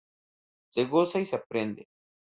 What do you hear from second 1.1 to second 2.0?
y se aprende.